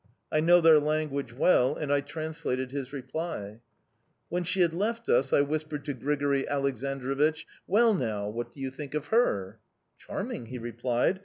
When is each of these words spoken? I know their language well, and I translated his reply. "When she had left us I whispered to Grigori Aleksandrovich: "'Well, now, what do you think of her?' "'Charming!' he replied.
I 0.31 0.39
know 0.39 0.61
their 0.61 0.79
language 0.79 1.31
well, 1.31 1.75
and 1.75 1.93
I 1.93 2.01
translated 2.01 2.71
his 2.71 2.91
reply. 2.91 3.59
"When 4.29 4.43
she 4.43 4.61
had 4.61 4.73
left 4.73 5.07
us 5.09 5.31
I 5.31 5.41
whispered 5.41 5.85
to 5.85 5.93
Grigori 5.93 6.43
Aleksandrovich: 6.47 7.45
"'Well, 7.67 7.93
now, 7.93 8.27
what 8.27 8.51
do 8.51 8.59
you 8.61 8.71
think 8.71 8.95
of 8.95 9.09
her?' 9.09 9.59
"'Charming!' 9.99 10.47
he 10.47 10.57
replied. 10.57 11.19